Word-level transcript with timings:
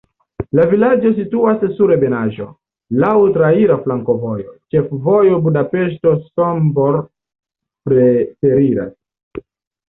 La 0.59 0.63
vilaĝo 0.69 1.09
situas 1.17 1.65
sur 1.79 1.91
ebenaĵo, 1.95 2.47
laŭ 3.03 3.11
traira 3.35 3.75
flankovojo, 3.83 4.55
ĉefvojo 4.77 5.37
Budapeŝto-Sombor 5.45 6.99
preteriras. 7.91 8.99